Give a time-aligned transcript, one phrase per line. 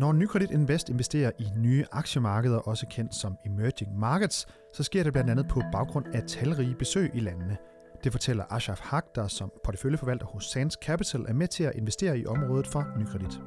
[0.00, 5.12] Når Nykredit Invest investerer i nye aktiemarkeder, også kendt som emerging markets, så sker det
[5.12, 7.56] blandt andet på baggrund af talrige besøg i landene.
[8.04, 12.18] Det fortæller Ashraf Haq, der som porteføljeforvalter hos Sands Capital er med til at investere
[12.18, 13.40] i området for Nykredit.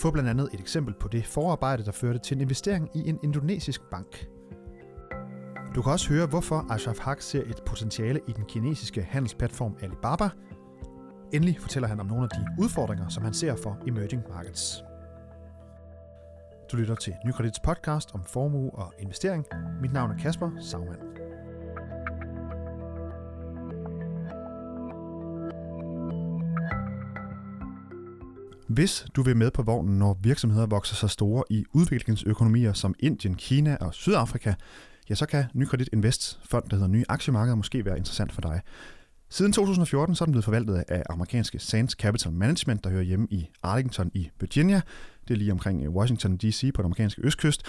[0.00, 3.18] Få blandt andet et eksempel på det forarbejde, der førte til en investering i en
[3.22, 4.28] indonesisk bank.
[5.74, 10.28] Du kan også høre, hvorfor Ashraf Haq ser et potentiale i den kinesiske handelsplatform Alibaba.
[11.32, 14.84] Endelig fortæller han om nogle af de udfordringer, som han ser for emerging markets.
[16.72, 19.46] Du lytter til Nykredits podcast om formue og investering.
[19.80, 21.00] Mit navn er Kasper Sagmann.
[28.68, 33.34] Hvis du vil med på vognen, når virksomheder vokser så store i udviklingsøkonomier som Indien,
[33.34, 34.54] Kina og Sydafrika,
[35.10, 38.60] ja, så kan Nykredit Invest, fond der hedder Nye Aktiemarkeder, måske være interessant for dig.
[39.28, 43.26] Siden 2014 så er den blevet forvaltet af amerikanske Sands Capital Management, der hører hjemme
[43.30, 44.80] i Arlington i Virginia.
[45.28, 46.72] Det er lige omkring Washington D.C.
[46.74, 47.62] på den amerikanske østkyst.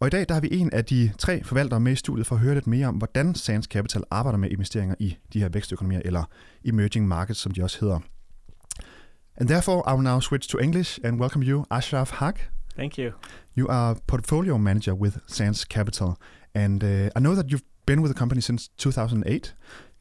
[0.00, 2.34] Og i dag der har vi en af de tre forvaltere med i studiet for
[2.34, 6.00] at høre lidt mere om, hvordan Sands Capital arbejder med investeringer i de her vækstøkonomier,
[6.04, 6.24] eller
[6.64, 8.00] emerging markets, som de også hedder.
[9.36, 12.38] And therefore, I will now switch to English and welcome you, Ashraf Haq.
[12.76, 13.12] Thank you.
[13.56, 16.16] You are portfolio manager with Sands Capital,
[16.54, 19.54] and uh, I know that you've been with the company since 2008.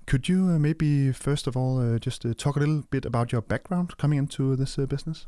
[0.05, 3.31] Could you uh, maybe first of all uh, just uh, talk a little bit about
[3.31, 5.27] your background coming into this uh, business?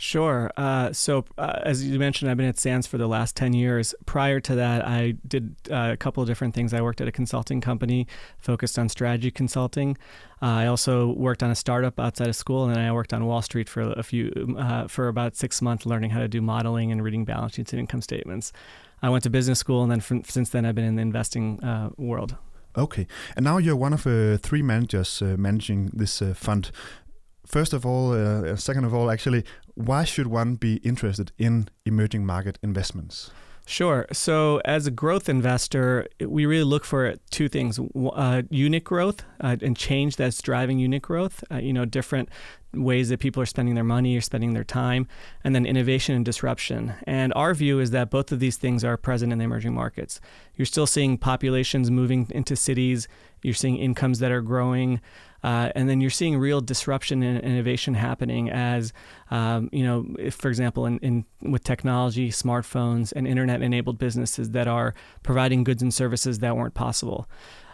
[0.00, 0.48] Sure.
[0.56, 3.96] Uh, so, uh, as you mentioned, I've been at Sands for the last 10 years.
[4.06, 6.72] Prior to that, I did uh, a couple of different things.
[6.72, 8.06] I worked at a consulting company
[8.38, 9.98] focused on strategy consulting.
[10.40, 13.42] Uh, I also worked on a startup outside of school, and I worked on Wall
[13.42, 17.02] Street for a few, uh, for about six months, learning how to do modeling and
[17.02, 18.52] reading balance sheets and income statements.
[19.02, 21.60] I went to business school, and then from, since then, I've been in the investing
[21.64, 22.36] uh, world.
[22.76, 24.02] Okay, and now you're one of
[24.40, 26.70] three managers managing this fund
[27.48, 29.44] first of all, uh, second of all, actually,
[29.78, 33.30] why should one be interested in emerging market investments?
[33.64, 34.06] Sure.
[34.12, 39.56] So, as a growth investor, we really look for two things: uh, unit growth uh,
[39.60, 41.44] and change that's driving unit growth.
[41.50, 42.30] Uh, you know, different
[42.74, 45.06] ways that people are spending their money or spending their time,
[45.42, 46.92] and then innovation and disruption.
[47.04, 50.20] And our view is that both of these things are present in the emerging markets.
[50.54, 53.08] You're still seeing populations moving into cities.
[53.42, 55.00] You're seeing incomes that are growing.
[55.42, 58.92] Uh, and then you're seeing real disruption and innovation happening as,
[59.30, 64.66] um, you know, if, for example, in, in with technology, smartphones, and internet-enabled businesses that
[64.66, 67.28] are providing goods and services that weren't possible.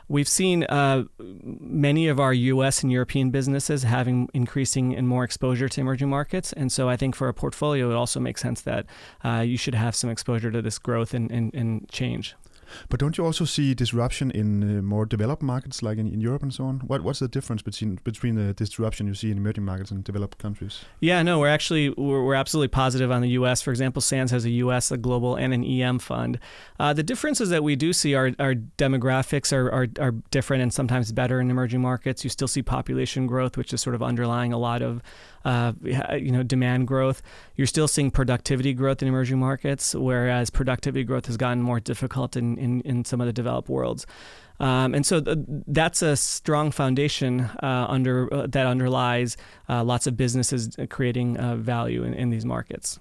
[0.09, 2.82] We've seen uh, many of our U.S.
[2.82, 7.15] and European businesses having increasing and more exposure to emerging markets, and so I think
[7.15, 8.87] for a portfolio, it also makes sense that
[9.25, 12.34] uh, you should have some exposure to this growth and, and, and change.
[12.88, 16.42] But don't you also see disruption in uh, more developed markets like in, in Europe
[16.42, 16.80] and so on?
[16.80, 20.38] What what's the difference between between the disruption you see in emerging markets and developed
[20.38, 20.84] countries?
[21.00, 23.62] Yeah, no, we're actually we're, we're absolutely positive on the U.S.
[23.62, 24.91] For example, Sands has a U.S.
[24.91, 26.38] a global and an EM fund.
[26.78, 30.72] Uh, the differences that we do see are, are demographics are, are are different and
[30.72, 32.25] sometimes better in emerging markets.
[32.25, 35.02] You still see population growth, which is sort of underlying a lot of
[35.44, 37.22] uh, you know demand growth.
[37.56, 42.37] You're still seeing productivity growth in emerging markets, whereas productivity growth has gotten more difficult
[42.37, 44.06] in, in, in some of the developed worlds.
[44.60, 49.37] Um, and so th- that's a strong foundation uh, under uh, that underlies
[49.69, 53.00] uh, lots of businesses creating uh, value in, in these markets.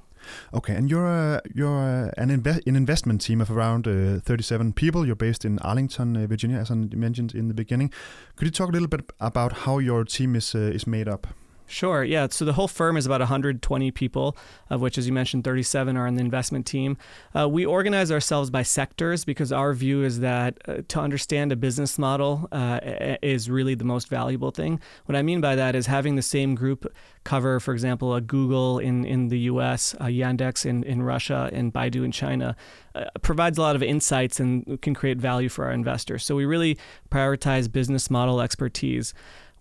[0.53, 4.73] Okay, and you're uh, you're uh, an inve- an investment team of around uh, 37
[4.73, 5.05] people.
[5.05, 7.91] You're based in Arlington, uh, Virginia, as I mentioned in the beginning.
[8.35, 11.27] Could you talk a little bit about how your team is uh, is made up?
[11.65, 12.03] Sure.
[12.03, 12.27] Yeah.
[12.29, 14.37] So the whole firm is about 120 people,
[14.69, 16.97] of which, as you mentioned, 37 are on the investment team.
[17.33, 21.55] Uh, we organize ourselves by sectors because our view is that uh, to understand a
[21.55, 22.79] business model uh,
[23.21, 24.79] is really the most valuable thing.
[25.05, 26.85] What I mean by that is having the same group
[27.23, 31.73] cover, for example, a Google in, in the US, a Yandex in, in Russia, and
[31.73, 32.55] Baidu in China,
[32.95, 36.23] uh, provides a lot of insights and can create value for our investors.
[36.23, 36.77] So we really
[37.09, 39.13] prioritize business model expertise.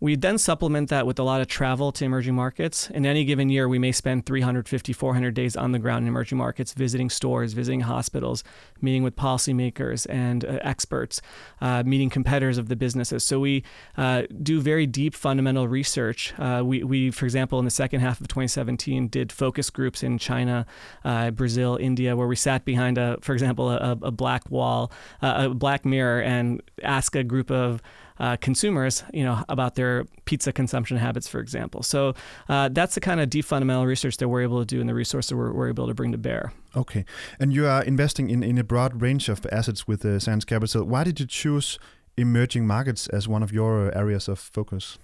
[0.03, 2.91] We then supplement that with a lot of travel to emerging markets.
[2.91, 6.39] In any given year, we may spend 350, 400 days on the ground in emerging
[6.39, 8.43] markets, visiting stores, visiting hospitals,
[8.81, 11.23] meeting with policymakers and uh, experts,
[11.61, 13.23] uh, meeting competitors of the businesses.
[13.23, 13.63] So we
[13.97, 16.35] uh, do very deep fundamental research.
[16.37, 20.19] Uh, we, we, for example, in the second half of 2017, did focus groups in
[20.19, 20.67] China,
[21.05, 24.91] uh, Brazil, India, where we sat behind a, for example, a, a black wall,
[25.23, 27.81] uh, a black mirror, and ask a group of
[28.19, 31.83] uh, consumers, you know, about their pizza consumption habits, for example.
[31.83, 32.15] So
[32.49, 34.95] uh, that's the kind of deep fundamental research that we're able to do and the
[34.95, 36.53] resources we're, we're able to bring to bear.
[36.77, 37.05] Okay,
[37.39, 40.85] and you are investing in, in a broad range of assets with uh, Sands Capital.
[40.85, 41.79] Why did you choose
[42.17, 44.99] emerging markets as one of your areas of focus?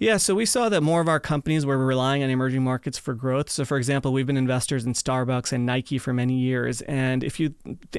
[0.00, 3.14] Yeah, so we saw that more of our companies were relying on emerging markets for
[3.14, 3.50] growth.
[3.50, 7.40] So, for example, we've been investors in Starbucks and Nike for many years, and if
[7.40, 7.54] you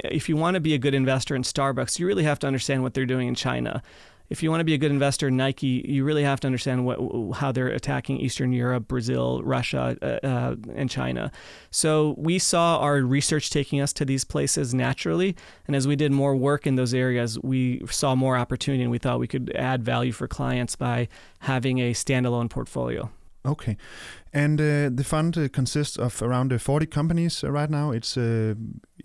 [0.05, 2.83] if you want to be a good investor in Starbucks, you really have to understand
[2.83, 3.83] what they're doing in China
[4.29, 6.85] if you want to be a good investor in Nike, you really have to understand
[6.85, 6.99] what,
[7.35, 11.31] how they're attacking Eastern Europe, Brazil, Russia, uh, uh, and China.
[11.71, 15.35] So we saw our research taking us to these places naturally.
[15.67, 18.99] And as we did more work in those areas, we saw more opportunity and we
[18.99, 21.07] thought we could add value for clients by
[21.39, 23.09] having a standalone portfolio.
[23.45, 23.77] Okay.
[24.33, 27.91] And uh, the fund uh, consists of around uh, 40 companies uh, right now.
[27.91, 28.53] It's uh,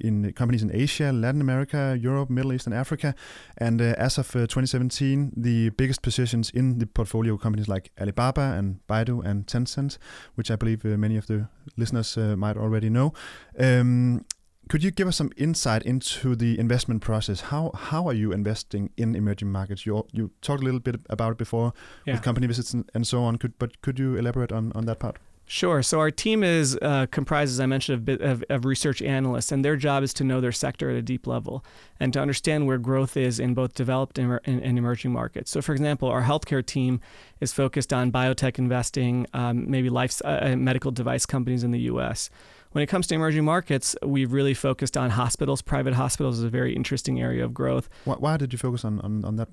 [0.00, 3.14] in companies in Asia, Latin America, Europe, Middle East, and Africa.
[3.56, 8.80] And uh, as of 2017, the biggest positions in the portfolio companies like Alibaba and
[8.88, 9.98] Baidu and Tencent,
[10.34, 13.12] which I believe many of the listeners might already know.
[13.58, 14.24] Um,
[14.68, 17.40] could you give us some insight into the investment process?
[17.40, 19.86] How how are you investing in emerging markets?
[19.86, 21.72] You you talked a little bit about it before
[22.06, 22.14] yeah.
[22.14, 23.36] with company visits and, and so on.
[23.36, 25.18] Could but could you elaborate on, on that part?
[25.46, 25.82] Sure.
[25.82, 29.62] So our team is uh, comprised, as I mentioned, of, of, of, research analysts, and
[29.62, 31.62] their job is to know their sector at a deep level
[32.00, 35.50] and to understand where growth is in both developed and, and emerging markets.
[35.50, 36.98] So, for example, our healthcare team
[37.40, 41.80] is focused on biotech investing, um, maybe life uh, uh medical device companies in the
[41.80, 42.30] U.S.
[42.74, 45.62] When it comes to emerging markets, we've really focused on hospitals.
[45.62, 47.88] Private hospitals is a very interesting area of growth.
[48.04, 49.48] Why, why did you focus on, on, on that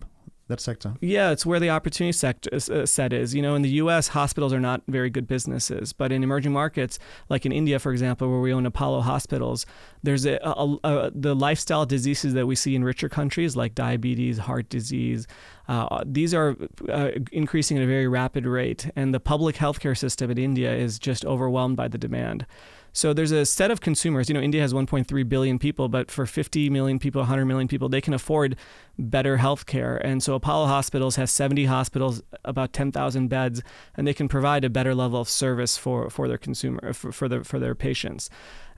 [0.48, 0.96] that sector?
[1.02, 3.36] Yeah, it's where the opportunity sector uh, set is.
[3.36, 6.98] You know, in the U.S., hospitals are not very good businesses, but in emerging markets,
[7.30, 9.68] like in India, for example, where we own Apollo hospitals,
[10.02, 14.40] there's a, a, a, the lifestyle diseases that we see in richer countries, like diabetes,
[14.40, 15.28] heart disease.
[15.68, 16.58] Uh, these are
[16.90, 20.98] uh, increasing at a very rapid rate, and the public healthcare system in India is
[20.98, 22.46] just overwhelmed by the demand.
[22.94, 24.30] So there's a set of consumers.
[24.30, 27.88] You know, India has 1.3 billion people, but for 50 million people, 100 million people,
[27.88, 28.56] they can afford
[29.00, 29.98] better health care.
[29.98, 33.64] And so Apollo Hospitals has 70 hospitals, about 10,000 beds,
[33.96, 37.30] and they can provide a better level of service for, for their consumer, for, for,
[37.30, 38.30] their, for their patients.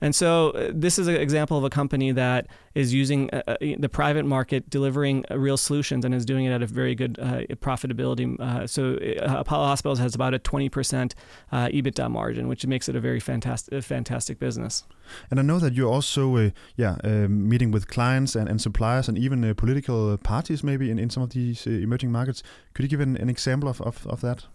[0.03, 3.55] And so uh, this is an example of a company that is using uh, uh
[3.79, 7.17] the private market, delivering uh, real solutions, and is doing it at a very good
[7.19, 8.27] uh, profitability.
[8.69, 11.13] So Apollo Hospitals has about a 20%
[11.53, 14.83] EBITDA margin, which makes it a very fantastic, fantastic business.
[15.31, 16.97] And I know that you're also, yeah,
[17.29, 21.29] meeting with clients and, and suppliers and even political parties, maybe in, in some of
[21.29, 22.44] these emerging markets.
[22.73, 24.47] Could you give an, an example of, of, of that?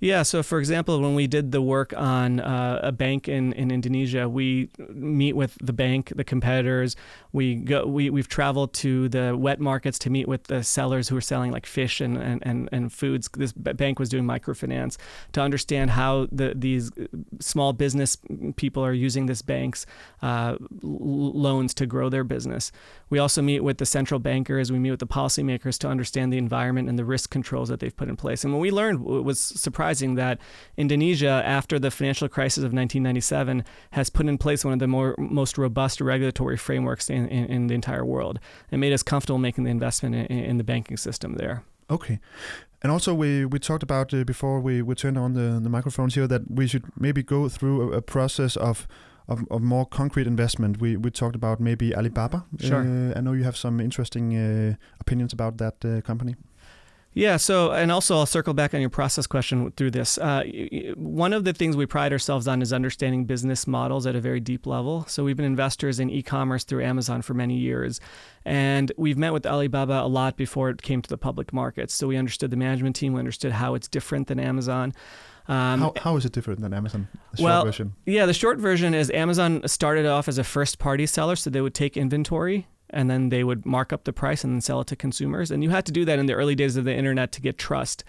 [0.00, 0.22] Yeah.
[0.22, 4.28] So, for example, when we did the work on uh, a bank in, in Indonesia,
[4.28, 6.94] we meet with the bank, the competitors.
[7.32, 7.84] We go.
[7.84, 11.50] We we've traveled to the wet markets to meet with the sellers who are selling
[11.50, 13.28] like fish and and, and, and foods.
[13.36, 14.98] This bank was doing microfinance
[15.32, 16.92] to understand how the these
[17.40, 18.16] small business
[18.54, 19.84] people are using this bank's
[20.22, 22.70] uh, loans to grow their business.
[23.10, 24.70] We also meet with the central bankers.
[24.70, 27.96] We meet with the policymakers to understand the environment and the risk controls that they've
[27.96, 28.44] put in place.
[28.44, 30.38] And what we learned was surprising surprising that
[30.76, 35.14] Indonesia, after the financial crisis of 1997, has put in place one of the more
[35.18, 38.38] most robust regulatory frameworks in, in, in the entire world.
[38.70, 41.62] It made us comfortable making the investment in, in the banking system there.
[41.90, 42.18] Okay.
[42.82, 46.14] And also, we, we talked about uh, before we, we turned on the, the microphones
[46.14, 48.86] here that we should maybe go through a, a process of,
[49.26, 50.80] of, of, more concrete investment.
[50.80, 52.44] We, we talked about maybe Alibaba.
[52.60, 52.82] Sure.
[52.82, 56.36] Uh, I know you have some interesting uh, opinions about that uh, company.
[57.18, 57.36] Yeah.
[57.36, 60.18] So, and also I'll circle back on your process question through this.
[60.18, 60.44] Uh,
[60.94, 64.38] one of the things we pride ourselves on is understanding business models at a very
[64.38, 65.04] deep level.
[65.08, 68.00] So, we've been investors in e commerce through Amazon for many years.
[68.44, 71.92] And we've met with Alibaba a lot before it came to the public markets.
[71.92, 74.92] So, we understood the management team, we understood how it's different than Amazon.
[75.48, 77.08] Um, how, how is it different than Amazon?
[77.32, 77.94] The well, version?
[78.06, 81.62] yeah, the short version is Amazon started off as a first party seller, so they
[81.62, 84.86] would take inventory and then they would mark up the price and then sell it
[84.88, 85.50] to consumers.
[85.50, 87.58] And you had to do that in the early days of the internet to get
[87.58, 88.04] trust.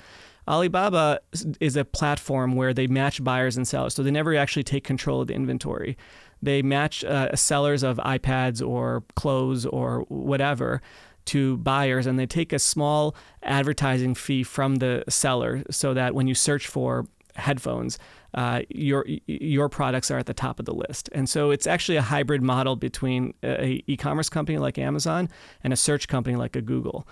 [0.48, 1.20] Alibaba
[1.60, 5.22] is a platform where they match buyers and sellers, so they never actually take control
[5.22, 5.96] of the inventory.
[6.42, 10.82] They match uh, sellers of iPads or clothes or whatever
[11.26, 16.26] to buyers, and they take a small advertising fee from the seller so that when
[16.26, 17.06] you search for
[17.40, 17.98] headphones,
[18.34, 21.10] uh, your your products are at the top of the list.
[21.12, 25.30] And so it's actually a hybrid model between a e-commerce company like Amazon
[25.64, 27.08] and a search company like a Google.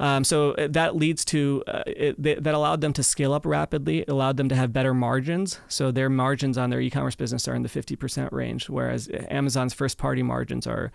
[0.00, 4.00] Um, so uh, that leads to uh, it, that allowed them to scale up rapidly.
[4.00, 5.60] It allowed them to have better margins.
[5.68, 10.22] So their margins on their e-commerce business are in the 50% range, whereas Amazon's first-party
[10.22, 10.92] margins are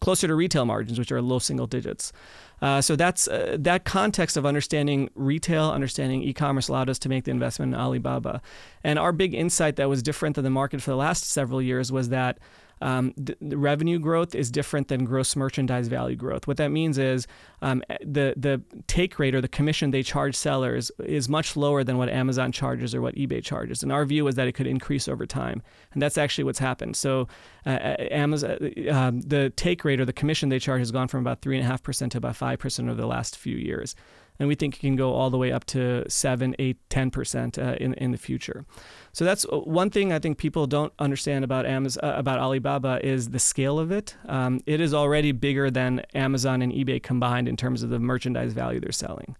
[0.00, 2.12] closer to retail margins, which are low single digits.
[2.60, 7.24] Uh, so that's uh, that context of understanding retail, understanding e-commerce allowed us to make
[7.24, 8.42] the investment in Alibaba.
[8.82, 11.92] And our big insight that was different than the market for the last several years
[11.92, 12.38] was that
[12.80, 16.46] um, the, the, revenue growth is different than gross merchandise value growth.
[16.46, 17.26] What that means is
[17.62, 21.98] um, the the take rate or the commission they charge sellers is much lower than
[21.98, 23.82] what Amazon charges or what eBay charges.
[23.82, 26.96] And our view is that it could increase over time, and that's actually what's happened.
[26.96, 27.28] So,
[27.66, 31.20] uh, uh Amazon, um, the take rate or the commission they charge has gone from
[31.20, 33.94] about three and a half percent to about five percent over the last few years
[34.38, 37.76] and we think it can go all the way up to 7, 8, 10% uh,
[37.80, 38.64] in, in the future.
[39.12, 43.04] So that's uh, one thing I think people don't understand about Amazon, uh, about Alibaba
[43.04, 44.16] is the scale of it.
[44.26, 48.52] Um, it is already bigger than Amazon and eBay combined in terms of the merchandise
[48.52, 49.36] value they're selling.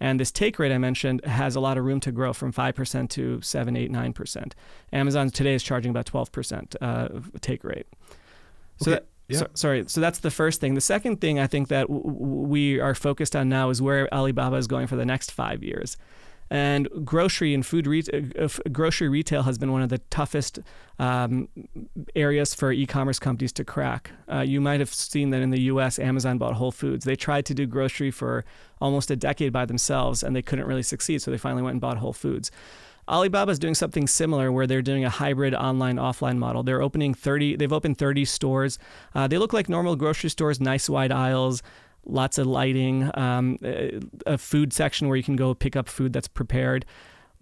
[0.00, 3.08] And this take rate I mentioned has a lot of room to grow from 5%
[3.10, 4.52] to 7, 8, 9%.
[4.92, 7.08] Amazon today is charging about 12% uh,
[7.40, 7.86] take rate.
[8.78, 8.98] So okay.
[8.98, 9.38] that, yeah.
[9.38, 9.84] So, sorry.
[9.86, 10.74] So that's the first thing.
[10.74, 14.56] The second thing I think that w- we are focused on now is where Alibaba
[14.56, 15.96] is going for the next five years.
[16.50, 18.04] And grocery and food re-
[18.38, 20.58] uh, grocery retail has been one of the toughest
[20.98, 21.48] um,
[22.14, 24.10] areas for e-commerce companies to crack.
[24.30, 27.06] Uh, you might have seen that in the U.S., Amazon bought Whole Foods.
[27.06, 28.44] They tried to do grocery for
[28.82, 31.22] almost a decade by themselves, and they couldn't really succeed.
[31.22, 32.50] So they finally went and bought Whole Foods.
[33.08, 36.62] Alibaba is doing something similar where they're doing a hybrid online offline model.
[36.62, 38.78] They're opening 30, they've opened 30 stores.
[39.14, 41.62] Uh, they look like normal grocery stores, nice wide aisles,
[42.04, 43.58] lots of lighting, um,
[44.26, 46.84] a food section where you can go pick up food that's prepared.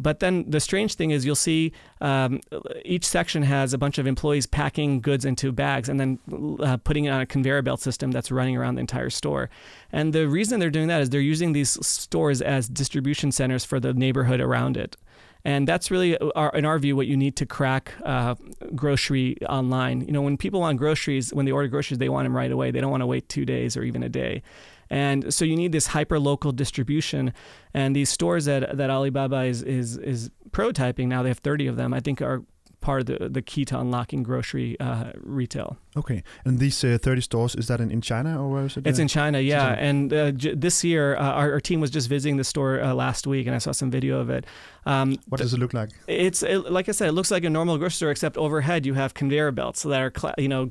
[0.01, 2.41] But then the strange thing is, you'll see um,
[2.87, 6.19] each section has a bunch of employees packing goods into bags and then
[6.61, 9.51] uh, putting it on a conveyor belt system that's running around the entire store.
[9.93, 13.79] And the reason they're doing that is they're using these stores as distribution centers for
[13.79, 14.97] the neighborhood around it.
[15.45, 18.35] And that's really, uh, our, in our view, what you need to crack uh,
[18.75, 20.03] grocery online.
[20.03, 22.71] You know, when people want groceries, when they order groceries, they want them right away.
[22.71, 24.43] They don't want to wait two days or even a day.
[24.91, 27.33] And so you need this hyper local distribution.
[27.73, 31.77] And these stores that, that Alibaba is, is, is prototyping now, they have 30 of
[31.77, 32.43] them, I think are
[32.81, 35.77] part of the, the key to unlocking grocery uh, retail.
[35.97, 38.87] Okay, and these uh, 30 stores is that in, in China or where is it?
[38.87, 39.71] It's in China, yeah.
[39.71, 42.95] And uh, j- this year, uh, our, our, team was just visiting the store uh,
[42.95, 44.47] last week, and I saw some video of it.
[44.87, 45.91] Um, what does it look like?
[46.07, 48.95] It's it, like I said, it looks like a normal grocery store, except overhead you
[48.95, 50.71] have conveyor belts that are you know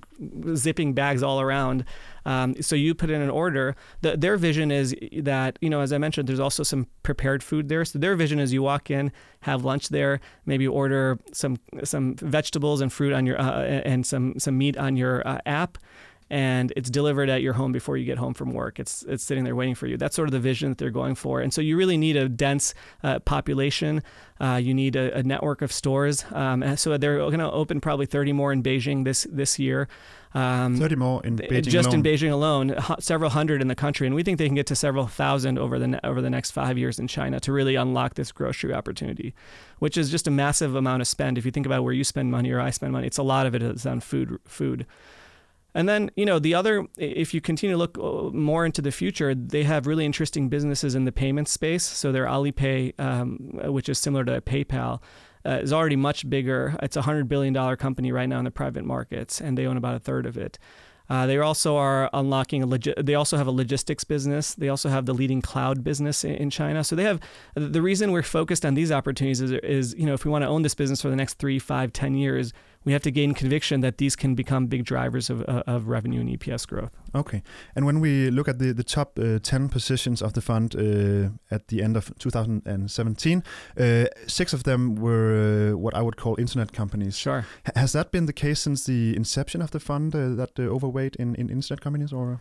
[0.55, 1.85] zipping bags all around.
[2.25, 3.75] Um, so you put in an order.
[4.01, 7.69] The, their vision is that you know, as I mentioned, there's also some prepared food
[7.69, 7.83] there.
[7.85, 9.11] So their vision is you walk in,
[9.41, 14.39] have lunch there, maybe order some some vegetables and fruit on your uh, and some
[14.39, 15.77] some meat on your uh, app
[16.29, 18.79] and it's delivered at your home before you get home from work.
[18.79, 19.97] It's it's sitting there waiting for you.
[19.97, 21.41] That's sort of the vision that they're going for.
[21.41, 24.03] And so you really need a dense uh, population.
[24.39, 26.23] Uh, you need a, a, network of stores.
[26.31, 29.89] Um, and so they're going to open probably 30 more in Beijing this this year.
[30.33, 32.05] Um, 30 more in Beijing just alone.
[32.05, 34.75] in Beijing alone, several hundred in the country, and we think they can get to
[34.75, 38.31] several thousand over the over the next five years in China to really unlock this
[38.31, 39.33] grocery opportunity,
[39.79, 41.39] which is just a massive amount of spend.
[41.39, 43.47] If you think about where you spend money or I spend money, it's a lot
[43.47, 44.85] of it is on food food.
[45.79, 48.91] And then, you know, the other, if you continue to look uh, more into the
[48.91, 51.85] future, they have really interesting businesses in the payment space.
[51.85, 53.37] So their Alipay, um,
[53.71, 55.01] which is similar to PayPal,
[55.45, 56.75] uh, is already much bigger.
[56.83, 59.95] It's a $100 billion company right now in the private markets, and they own about
[59.95, 60.59] a third of it.
[61.09, 64.55] Uh, they also are unlocking a logi- they also have a logistics business.
[64.55, 66.83] They also have the leading cloud business in, in China.
[66.83, 67.21] So they have
[67.55, 70.47] the reason we're focused on these opportunities is, is you know if we want to
[70.47, 72.53] own this business for the next three, five, ten years,
[72.89, 76.21] we have to gain conviction that these can become big drivers of, uh, of revenue
[76.21, 76.97] and EPS growth.
[77.13, 77.43] Okay.
[77.75, 81.29] And when we look at the, the top uh, 10 positions of the fund uh,
[81.55, 83.43] at the end of 2017,
[83.77, 87.15] uh, six of them were uh, what I would call internet companies.
[87.15, 87.45] Sure.
[87.67, 91.15] H has that been the case since the inception of the fund, uh, that overweight
[91.17, 92.11] in, in internet companies?
[92.11, 92.39] or?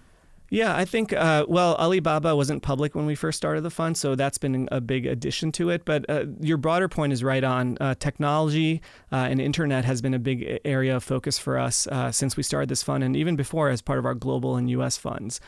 [0.50, 4.14] Yeah, I think, uh, well, Alibaba wasn't public when we first started the fund, so
[4.14, 5.84] that's been a big addition to it.
[5.84, 7.76] But uh, your broader point is right on.
[7.80, 8.80] Uh, technology
[9.12, 12.42] uh, and internet has been a big area of focus for us uh, since we
[12.42, 15.38] started this fund and even before as part of our global and US funds.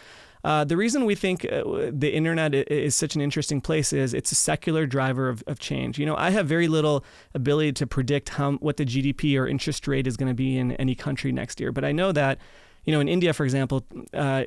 [0.43, 4.33] Uh, the reason we think uh, the internet is such an interesting place is it's
[4.33, 5.99] a secular driver of, of change.
[5.99, 7.05] You know, I have very little
[7.35, 10.73] ability to predict how what the GDP or interest rate is going to be in
[10.73, 12.39] any country next year, but I know that
[12.85, 13.85] you know, in India, for example,
[14.15, 14.45] uh,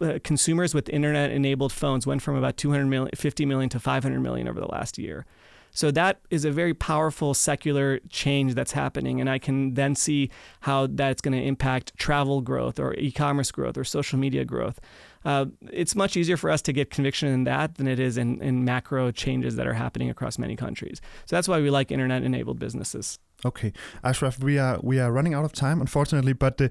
[0.00, 4.66] uh, consumers with internet-enabled phones went from about 250 million to 500 million over the
[4.66, 5.24] last year.
[5.76, 10.30] So that is a very powerful secular change that's happening, and I can then see
[10.60, 14.80] how that's going to impact travel growth or e-commerce growth or social media growth.
[15.22, 18.40] Uh, it's much easier for us to get conviction in that than it is in,
[18.40, 21.02] in macro changes that are happening across many countries.
[21.26, 23.18] So that's why we like internet-enabled businesses.
[23.44, 26.68] Okay, Ashraf, we are we are running out of time, unfortunately, but uh,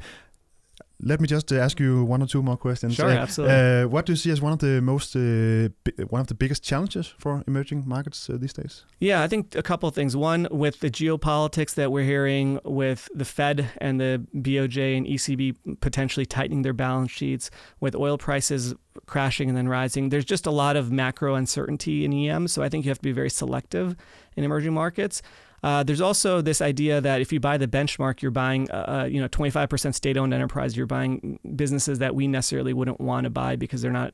[1.02, 2.96] let me just uh, ask you one or two more questions.
[2.96, 3.56] Sure, uh, absolutely.
[3.56, 5.70] Uh, what do you see as one of the most, uh,
[6.10, 8.86] one of the biggest challenges for emerging markets uh, these days?
[9.00, 10.16] Yeah, I think a couple of things.
[10.16, 15.80] One, with the geopolitics that we're hearing with the Fed and the BOJ and ECB
[15.82, 17.50] potentially tightening their balance sheets,
[17.80, 18.74] with oil prices
[19.06, 22.48] crashing and then rising, there's just a lot of macro uncertainty in EM.
[22.48, 23.96] So I think you have to be very selective
[24.36, 25.22] in emerging markets.
[25.65, 29.05] Uh, there's also this idea that if you buy the benchmark, you're buying, uh, uh
[29.05, 30.77] you know, 25% state-owned enterprise.
[30.77, 34.13] You're buying businesses that we necessarily wouldn't want to buy because they're not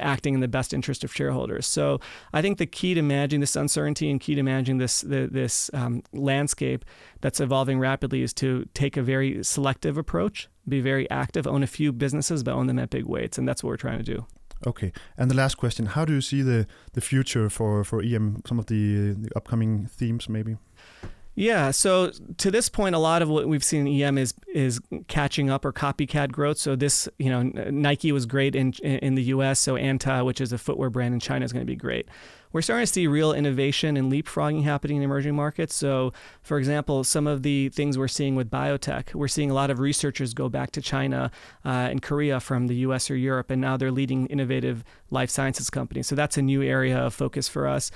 [0.00, 1.66] acting in the best interest of shareholders.
[1.66, 2.00] So
[2.32, 5.70] I think the key to managing this uncertainty and key to managing this the, this
[5.74, 6.86] um, landscape
[7.20, 11.66] that's evolving rapidly is to take a very selective approach, be very active, own a
[11.66, 14.26] few businesses, but own them at big weights, and that's what we're trying to do.
[14.66, 18.42] Okay, and the last question: How do you see the the future for for EM?
[18.46, 20.56] Some of the, the upcoming themes, maybe.
[21.34, 24.80] Yeah, so to this point, a lot of what we've seen in EM is is
[25.06, 26.58] catching up or copycat growth.
[26.58, 29.60] So this, you know, Nike was great in in the U.S.
[29.60, 32.08] So Anta, which is a footwear brand in China, is going to be great
[32.52, 35.74] we're starting to see real innovation and leapfrogging happening in emerging markets.
[35.74, 36.12] So,
[36.42, 39.78] for example, some of the things we're seeing with biotech, we're seeing a lot of
[39.78, 41.30] researchers go back to China
[41.64, 45.70] uh, and Korea from the US or Europe, and now they're leading innovative life sciences
[45.70, 46.06] companies.
[46.06, 47.90] So, that's a new area of focus for us.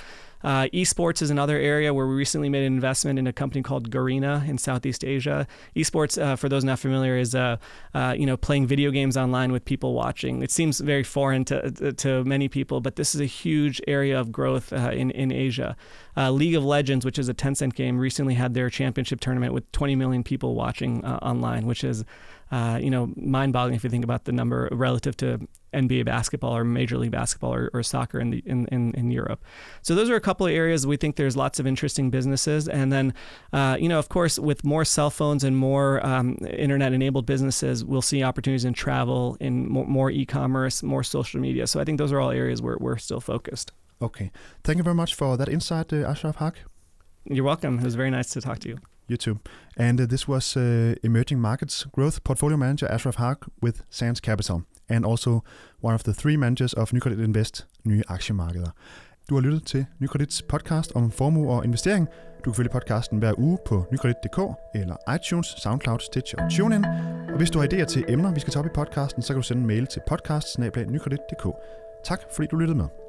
[0.44, 3.90] Uh, esports is another area where we recently made an investment in a company called
[3.90, 5.47] Garena in Southeast Asia.
[5.76, 7.56] Esports, uh, for those not familiar, is uh,
[7.94, 10.42] uh, you know playing video games online with people watching.
[10.42, 14.32] It seems very foreign to to many people, but this is a huge area of
[14.32, 15.76] growth uh, in in Asia.
[16.16, 19.70] Uh, League of Legends, which is a Tencent game, recently had their championship tournament with
[19.72, 22.04] 20 million people watching online, which is
[22.52, 25.40] uh, you know, mind-boggling if you think about the number relative to
[25.72, 29.42] NBA basketball or Major League Basketball or, or soccer in, the, in, in, in Europe.
[29.80, 32.68] So those are a couple of areas we think there's lots of interesting businesses.
[32.68, 33.14] And then,
[33.54, 38.02] uh, you know, of course, with more cell phones and more um, internet-enabled businesses, we'll
[38.02, 41.66] see opportunities in travel, in more, more e-commerce, more social media.
[41.66, 43.72] So I think those are all areas where we're still focused.
[44.02, 44.30] Okay.
[44.64, 46.54] Thank you very much for that insight, uh, Ashraf Haq.
[47.25, 47.78] You're welcome.
[47.78, 48.78] It was very nice to talk to you.
[49.09, 49.38] You too.
[49.76, 54.62] And uh, this was uh, Emerging Markets Growth Portfolio Manager Ashraf Haq with Sands Capital,
[54.88, 55.44] and also
[55.80, 58.71] one of the three managers of Nykredit Invest nye aktiemarkeder.
[59.28, 62.09] Du har lyttet til Nykredits podcast om formue og investering.
[62.44, 64.38] Du kan følge podcasten hver uge på nykredit.dk
[64.75, 66.85] eller iTunes, SoundCloud, Stitch og TuneIn.
[67.28, 69.36] Og hvis du har idéer til emner, vi skal tage op i podcasten, så kan
[69.43, 70.58] du sende en mail til podcast
[72.04, 73.01] Tak fordi du lyttede med.